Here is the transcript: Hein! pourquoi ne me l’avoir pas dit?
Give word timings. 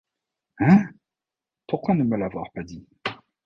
Hein! 0.57 0.89
pourquoi 1.67 1.93
ne 1.93 2.03
me 2.03 2.17
l’avoir 2.17 2.51
pas 2.53 2.63
dit? 2.63 2.83